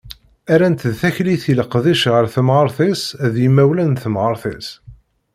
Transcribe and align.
Rran-tt 0.53 0.89
d 0.91 0.93
taklit 0.99 1.43
i 1.51 1.53
leqdic 1.59 2.03
ɣef 2.13 2.27
temɣart-is 2.35 3.03
d 3.33 3.35
yimawlan 3.43 3.91
n 3.97 3.99
temɣart-is. 4.03 4.69